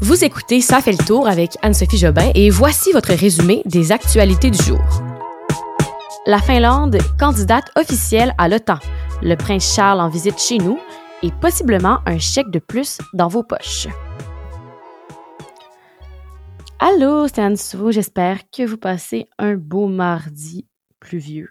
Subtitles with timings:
[0.00, 4.48] Vous écoutez Ça fait le tour avec Anne-Sophie Jobin et voici votre résumé des actualités
[4.48, 4.78] du jour.
[6.24, 8.78] La Finlande, candidate officielle à l'OTAN.
[9.22, 10.78] Le prince Charles en visite chez nous
[11.24, 13.88] et possiblement un chèque de plus dans vos poches.
[16.78, 17.90] Allô, c'est Anne Souveau.
[17.90, 20.64] J'espère que vous passez un beau mardi
[21.00, 21.48] pluvieux.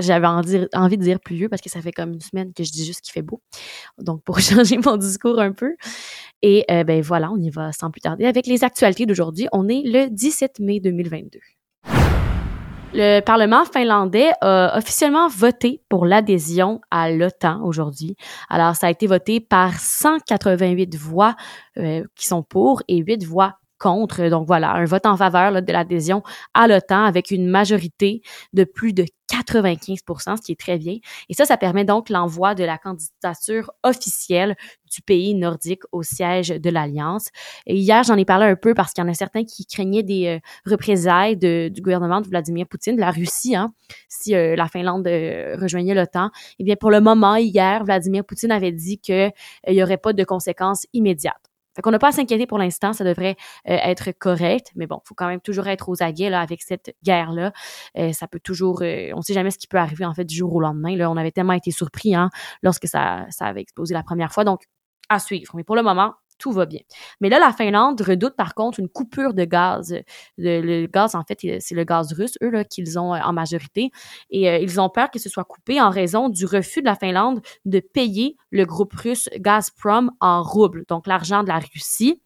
[0.00, 2.84] J'avais envie de dire pluvieux parce que ça fait comme une semaine que je dis
[2.84, 3.40] juste qu'il fait beau.
[3.98, 5.76] Donc, pour changer mon discours un peu.
[6.42, 9.48] Et euh, ben voilà, on y va sans plus tarder avec les actualités d'aujourd'hui.
[9.52, 11.38] On est le 17 mai 2022.
[12.92, 18.16] Le Parlement finlandais a officiellement voté pour l'adhésion à l'OTAN aujourd'hui.
[18.48, 21.36] Alors, ça a été voté par 188 voix
[21.76, 24.28] euh, qui sont pour et 8 voix contre.
[24.28, 26.22] Donc voilà, un vote en faveur de l'adhésion
[26.54, 28.22] à l'OTAN avec une majorité
[28.52, 30.98] de plus de 95% ce qui est très bien.
[31.28, 34.56] Et ça, ça permet donc l'envoi de la candidature officielle
[34.92, 37.28] du pays nordique au siège de l'Alliance.
[37.66, 40.02] Et hier, j'en ai parlé un peu parce qu'il y en a certains qui craignaient
[40.02, 43.72] des euh, représailles du gouvernement de Vladimir Poutine, de la Russie, hein,
[44.08, 46.30] si euh, la Finlande euh, rejoignait l'OTAN.
[46.58, 49.32] Eh bien, pour le moment, hier, Vladimir Poutine avait dit qu'il
[49.68, 51.49] n'y aurait pas de conséquences immédiates.
[51.80, 53.36] Fait qu'on n'a pas à s'inquiéter pour l'instant, ça devrait
[53.66, 56.94] euh, être correct, mais bon, faut quand même toujours être aux aguets là avec cette
[57.02, 57.54] guerre là.
[57.96, 60.36] Euh, ça peut toujours, euh, on sait jamais ce qui peut arriver en fait du
[60.36, 60.94] jour au lendemain.
[60.94, 62.28] Là, on avait tellement été surpris hein,
[62.62, 64.64] lorsque ça, ça avait explosé la première fois, donc
[65.08, 65.56] à suivre.
[65.56, 66.80] Mais pour le moment, tout va bien.
[67.20, 69.94] Mais là, la Finlande redoute par contre une coupure de gaz.
[70.38, 73.90] Le, gaz, en fait, c'est le gaz russe, eux, là, qu'ils ont euh, en majorité.
[74.30, 76.96] Et euh, ils ont peur que ce soit coupé en raison du refus de la
[76.96, 82.20] Finlande de payer le groupe russe Gazprom en roubles, donc l'argent de la Russie.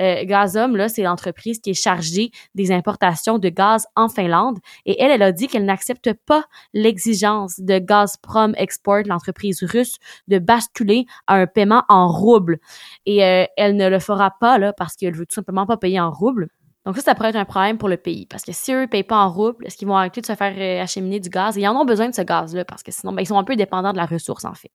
[0.00, 4.58] Euh, Gazom, là, c'est l'entreprise qui est chargée des importations de gaz en Finlande.
[4.84, 6.44] Et elle, elle a dit qu'elle n'accepte pas
[6.74, 9.96] l'exigence de Gazprom Export, l'entreprise russe,
[10.28, 12.58] de basculer à un paiement en roubles.
[13.06, 16.00] Et euh, elle ne le fera pas, là, parce qu'elle veut tout simplement pas payer
[16.00, 16.48] en roubles.
[16.86, 18.26] Donc ça, ça pourrait être un problème pour le pays.
[18.26, 20.34] Parce que si eux ne payent pas en roubles, est-ce qu'ils vont arrêter de se
[20.36, 21.58] faire euh, acheminer du gaz?
[21.58, 23.44] Et ils en ont besoin de ce gaz-là, parce que sinon, ben, ils sont un
[23.44, 24.70] peu dépendants de la ressource, en fait.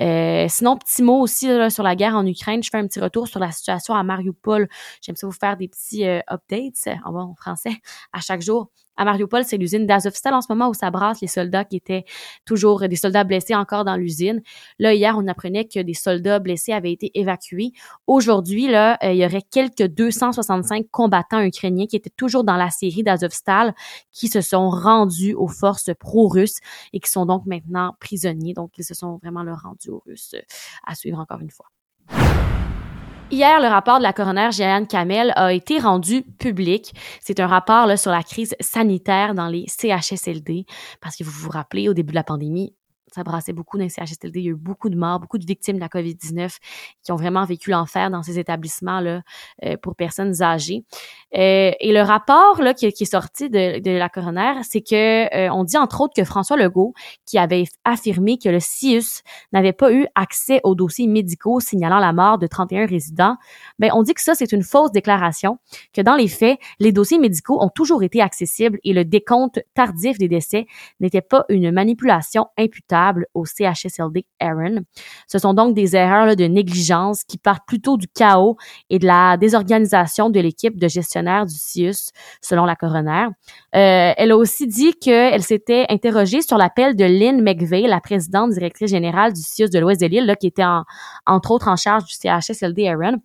[0.00, 2.62] Euh, sinon, petit mot aussi sur la guerre en Ukraine.
[2.62, 4.68] Je fais un petit retour sur la situation à Mariupol.
[5.00, 7.76] J'aime ça vous faire des petits euh, updates en français
[8.12, 11.28] à chaque jour à Mariupol, c'est l'usine d'Azovstal en ce moment où ça brasse les
[11.28, 12.04] soldats qui étaient
[12.44, 14.42] toujours des soldats blessés encore dans l'usine.
[14.78, 17.72] Là, hier, on apprenait que des soldats blessés avaient été évacués.
[18.08, 22.70] Aujourd'hui, là, euh, il y aurait quelques 265 combattants ukrainiens qui étaient toujours dans la
[22.70, 23.72] série d'Azovstal
[24.10, 26.58] qui se sont rendus aux forces pro-russes
[26.92, 28.52] et qui sont donc maintenant prisonniers.
[28.52, 30.42] Donc, ils se sont vraiment rendus aux Russes euh,
[30.84, 31.66] à suivre encore une fois.
[33.30, 36.94] Hier, le rapport de la coroner Jeanne Kamel a été rendu public.
[37.20, 40.64] C'est un rapport là, sur la crise sanitaire dans les CHSLD,
[41.02, 42.74] parce que vous vous rappelez, au début de la pandémie,
[43.14, 44.40] ça brassait beaucoup dans CHSLD.
[44.40, 46.56] Il y a eu beaucoup de morts, beaucoup de victimes de la COVID-19
[47.02, 49.22] qui ont vraiment vécu l'enfer dans ces établissements-là
[49.64, 50.84] euh, pour personnes âgées.
[51.34, 55.52] Euh, et le rapport là, qui, est sorti de, de la coroner, c'est que euh,
[55.52, 56.94] on dit entre autres que François Legault,
[57.26, 62.12] qui avait affirmé que le CIUS n'avait pas eu accès aux dossiers médicaux signalant la
[62.12, 63.36] mort de 31 résidents,
[63.78, 65.58] ben on dit que ça c'est une fausse déclaration,
[65.92, 70.18] que dans les faits, les dossiers médicaux ont toujours été accessibles et le décompte tardif
[70.18, 70.66] des décès
[71.00, 72.97] n'était pas une manipulation imputable
[73.34, 74.82] au CHSLD Aaron.
[75.26, 78.56] Ce sont donc des erreurs de négligence qui partent plutôt du chaos
[78.90, 82.10] et de la désorganisation de l'équipe de gestion du CIUS,
[82.40, 83.26] selon la coroner.
[83.74, 88.50] Euh, elle a aussi dit qu'elle s'était interrogée sur l'appel de Lynn McVeigh, la présidente
[88.50, 90.84] directrice générale du CIUS de l'Ouest de l'île, qui était en,
[91.26, 93.16] entre autres en charge du CHSLD Aaron.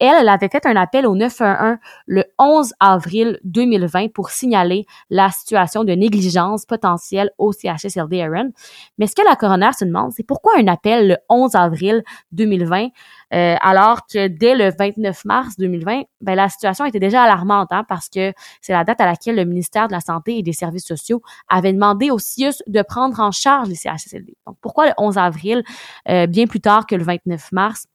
[0.00, 5.30] Elle, elle avait fait un appel au 911 le 11 avril 2020 pour signaler la
[5.30, 8.52] situation de négligence potentielle au CHSLD Aaron.
[8.98, 12.02] Mais ce que la coroner se demande, c'est pourquoi un appel le 11 avril
[12.32, 12.88] 2020
[13.34, 17.84] euh, alors que dès le 29 mars 2020, ben, la situation était déjà alarmante hein,
[17.86, 20.86] parce que c'est la date à laquelle le ministère de la Santé et des Services
[20.86, 24.34] sociaux avait demandé au CIUS de prendre en charge les CHSLD.
[24.46, 25.62] Donc, pourquoi le 11 avril,
[26.08, 27.86] euh, bien plus tard que le 29 mars?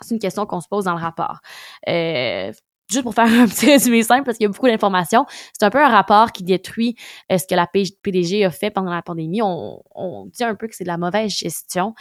[0.00, 1.40] C'est une question qu'on se pose dans le rapport.
[1.88, 2.52] Euh,
[2.92, 5.26] juste pour faire un petit résumé simple, parce qu'il y a beaucoup d'informations,
[5.58, 6.96] c'est un peu un rapport qui détruit
[7.30, 9.42] euh, ce que la PDG a fait pendant la pandémie.
[9.42, 11.94] On, on dit un peu que c'est de la mauvaise gestion.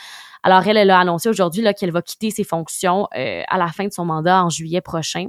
[0.44, 3.86] Alors, elle, elle a annoncé aujourd'hui qu'elle va quitter ses fonctions euh, à la fin
[3.86, 5.28] de son mandat en juillet prochain.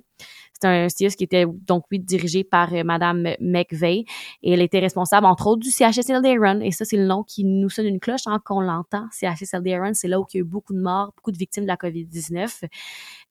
[0.62, 4.04] C'est un CIUS qui était donc oui dirigé par euh, Madame McVeigh
[4.44, 7.44] et elle était responsable entre autres du CHSLD Run et ça c'est le nom qui
[7.44, 9.08] nous sonne une cloche hein, qu'on l'entend.
[9.10, 11.64] CHSLD Run, c'est là où il y a eu beaucoup de morts, beaucoup de victimes
[11.64, 12.62] de la COVID-19,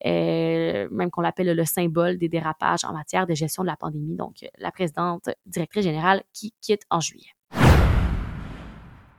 [0.04, 4.14] euh, même qu'on l'appelle le symbole des dérapages en matière de gestion de la pandémie.
[4.14, 7.30] Donc, la présidente directrice générale qui quitte en juillet.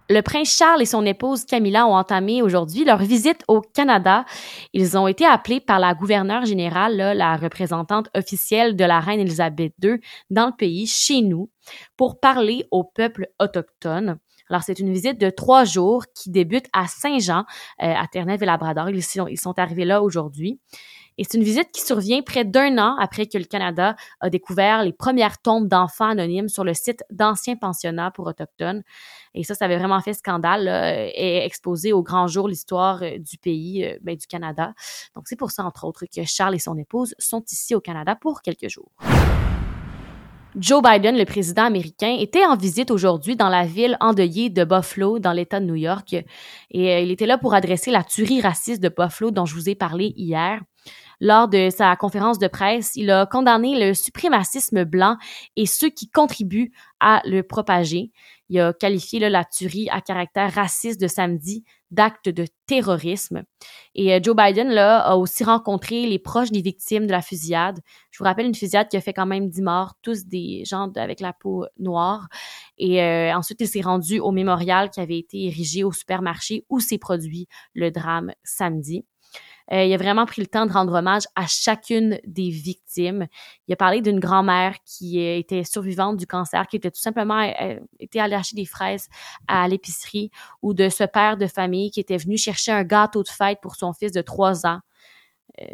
[0.09, 4.25] Le prince Charles et son épouse Camilla ont entamé aujourd'hui leur visite au Canada.
[4.73, 9.73] Ils ont été appelés par la gouverneure générale, la représentante officielle de la reine Elisabeth
[9.81, 11.49] II dans le pays, chez nous,
[11.95, 14.17] pour parler au peuple autochtone.
[14.49, 17.45] Alors, c'est une visite de trois jours qui débute à Saint-Jean,
[17.81, 18.89] euh, à Terre-Neuve-et-Labrador.
[18.89, 20.59] Ils sont, ils sont arrivés là aujourd'hui.
[21.17, 24.83] Et c'est une visite qui survient près d'un an après que le Canada a découvert
[24.83, 28.83] les premières tombes d'enfants anonymes sur le site d'anciens pensionnats pour autochtones.
[29.33, 30.67] Et ça, ça avait vraiment fait scandale
[31.15, 34.73] et exposé au grand jour l'histoire euh, du pays, euh, ben, du Canada.
[35.15, 38.15] Donc c'est pour ça, entre autres, que Charles et son épouse sont ici au Canada
[38.15, 38.91] pour quelques jours.
[40.55, 45.17] Joe Biden, le président américain, était en visite aujourd'hui dans la ville endeuillée de Buffalo,
[45.17, 46.13] dans l'État de New York.
[46.69, 49.67] Et euh, il était là pour adresser la tuerie raciste de Buffalo dont je vous
[49.67, 50.61] ai parlé hier.
[51.19, 55.17] Lors de sa conférence de presse, il a condamné le suprémacisme blanc
[55.55, 58.11] et ceux qui contribuent à le propager.
[58.49, 61.63] Il a qualifié la tuerie à caractère raciste de samedi
[61.93, 63.43] d'acte de terrorisme.
[63.93, 67.79] Et euh, Joe Biden là, a aussi rencontré les proches des victimes de la fusillade.
[68.09, 70.91] Je vous rappelle une fusillade qui a fait quand même 10 morts, tous des gens
[70.95, 72.27] avec la peau noire.
[72.77, 76.79] Et euh, ensuite, il s'est rendu au mémorial qui avait été érigé au supermarché où
[76.79, 79.05] s'est produit le drame samedi.
[79.71, 83.27] Euh, il a vraiment pris le temps de rendre hommage à chacune des victimes.
[83.67, 87.41] Il a parlé d'une grand-mère qui euh, était survivante du cancer, qui était tout simplement
[87.61, 89.07] euh, été allée acheter des fraises
[89.47, 90.31] à l'épicerie,
[90.61, 93.75] ou de ce père de famille qui était venu chercher un gâteau de fête pour
[93.75, 94.79] son fils de trois ans.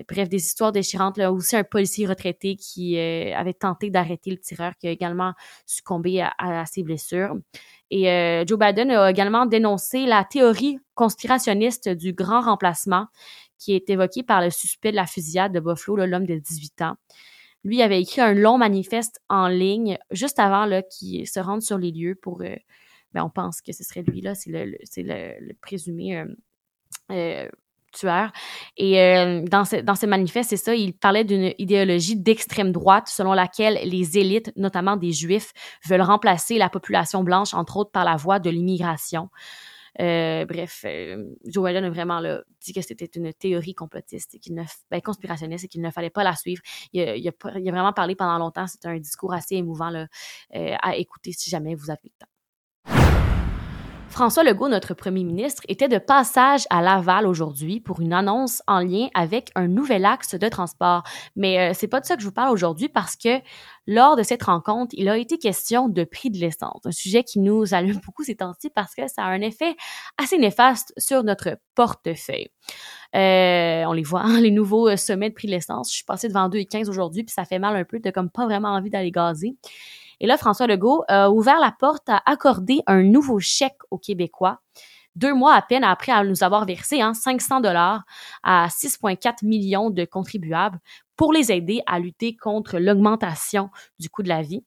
[0.07, 1.17] bref, des histoires déchirantes.
[1.17, 5.33] Là, aussi un policier retraité qui avait tenté d'arrêter le tireur, qui a également
[5.65, 7.35] succombé à, ses blessures.
[7.89, 8.05] Et
[8.45, 13.07] Joe Biden a également dénoncé la théorie conspirationniste du grand remplacement,
[13.59, 16.95] qui est évoqué par le suspect de la fusillade de Buffalo, l'homme de 18 ans.
[17.63, 21.91] Lui avait écrit un long manifeste en ligne juste avant qu'il se rende sur les
[21.91, 22.41] lieux pour.
[22.41, 22.55] Euh,
[23.13, 26.25] ben, on pense que ce serait lui, là, c'est le, c'est le, présumé euh,
[27.11, 27.49] euh,
[27.91, 28.31] tueur.
[28.77, 28.97] Et
[29.49, 33.79] dans, ce, dans ce manifeste, c'est ça, il parlait d'une idéologie d'extrême droite selon laquelle
[33.83, 35.53] les élites, notamment des Juifs,
[35.87, 39.29] veulent remplacer la population blanche, entre autres par la voie de l'immigration.
[39.99, 44.39] Euh, bref, euh, Joe Biden a vraiment là, dit que c'était une théorie complotiste et
[44.39, 46.61] qu'il ne, ben, conspirationniste et qu'il ne fallait pas la suivre.
[46.93, 47.31] Il a, il
[47.71, 48.67] vraiment parlé pendant longtemps.
[48.67, 50.05] C'est un discours assez émouvant euh,
[50.51, 52.38] à écouter si jamais vous avez le temps.
[54.09, 58.79] François Legault, notre premier ministre, était de passage à Laval aujourd'hui pour une annonce en
[58.79, 61.03] lien avec un nouvel axe de transport.
[61.35, 63.39] Mais euh, c'est pas de ça que je vous parle aujourd'hui parce que
[63.87, 67.39] lors de cette rencontre, il a été question de prix de l'essence, un sujet qui
[67.39, 69.75] nous allume beaucoup ces temps-ci parce que ça a un effet
[70.17, 72.49] assez néfaste sur notre portefeuille.
[73.15, 75.91] Euh, on les voit, hein, les nouveaux euh, sommets de prix de l'essence.
[75.91, 78.45] Je suis passée devant 2,15 aujourd'hui, puis ça fait mal un peu, de comme pas
[78.45, 79.55] vraiment envie d'aller gazer.
[80.19, 84.61] Et là, François Legault a ouvert la porte à accorder un nouveau chèque aux Québécois
[85.15, 88.03] deux mois à peine après nous avoir versé hein, 500 dollars
[88.43, 90.79] à 6,4 millions de contribuables
[91.15, 93.69] pour les aider à lutter contre l'augmentation
[93.99, 94.63] du coût de la vie.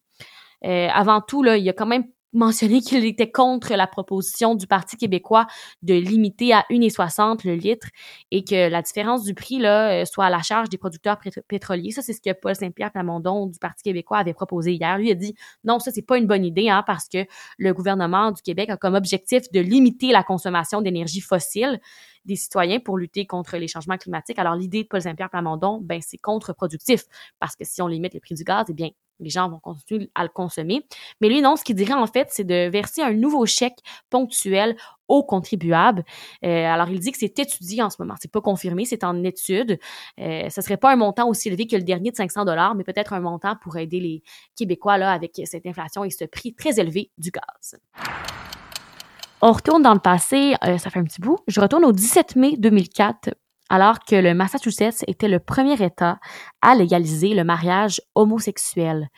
[0.64, 4.54] Euh, avant tout, là, il y a quand même mentionné qu'il était contre la proposition
[4.54, 5.46] du Parti québécois
[5.82, 7.88] de limiter à 1,60 le litre
[8.30, 11.18] et que la différence du prix euh, soit à la charge des producteurs
[11.48, 11.90] pétroliers.
[11.90, 14.98] Ça, c'est ce que Paul Saint-Pierre Plamondon du Parti québécois avait proposé hier.
[14.98, 15.34] Lui a dit
[15.64, 17.26] non, ça, c'est pas une bonne idée hein, parce que
[17.58, 21.80] le gouvernement du Québec a comme objectif de limiter la consommation d'énergie fossile
[22.24, 24.38] des citoyens pour lutter contre les changements climatiques.
[24.38, 27.04] Alors, l'idée de Paul Saint-Pierre Plamondon, ben, c'est contre-productif
[27.40, 28.90] parce que si on limite les prix du gaz, eh bien,
[29.22, 30.86] les gens vont continuer à le consommer.
[31.20, 33.78] Mais lui, non, ce qu'il dirait en fait, c'est de verser un nouveau chèque
[34.10, 34.76] ponctuel
[35.08, 36.04] aux contribuables.
[36.44, 38.14] Euh, alors, il dit que c'est étudié en ce moment.
[38.20, 39.78] C'est pas confirmé, c'est en étude.
[40.18, 42.84] Euh, ce serait pas un montant aussi élevé que le dernier de 500 dollars, mais
[42.84, 44.22] peut-être un montant pour aider les
[44.56, 47.78] Québécois là avec cette inflation et ce prix très élevé du gaz.
[49.44, 51.38] On retourne dans le passé, euh, ça fait un petit bout.
[51.48, 53.30] Je retourne au 17 mai 2004
[53.72, 56.20] alors que le Massachusetts était le premier État
[56.60, 59.08] à légaliser le mariage homosexuel.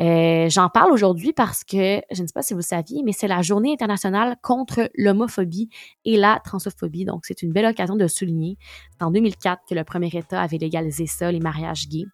[0.00, 3.12] Euh, j'en parle aujourd'hui parce que, je ne sais pas si vous le saviez, mais
[3.12, 5.68] c'est la journée internationale contre l'homophobie
[6.04, 7.04] et la transphobie.
[7.04, 8.56] Donc, c'est une belle occasion de souligner.
[8.92, 12.06] C'est en 2004 que le premier État avait légalisé ça, les mariages gays.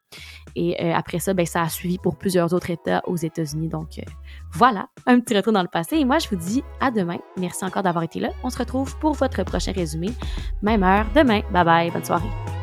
[0.56, 3.68] Et euh, après ça, ben, ça a suivi pour plusieurs autres États aux États-Unis.
[3.68, 4.02] Donc, euh,
[4.52, 5.96] voilà, un petit retour dans le passé.
[5.96, 7.18] Et moi, je vous dis à demain.
[7.38, 8.30] Merci encore d'avoir été là.
[8.42, 10.10] On se retrouve pour votre prochain résumé.
[10.62, 11.42] Même heure, demain.
[11.52, 11.90] Bye bye.
[11.90, 12.55] Bonne soirée.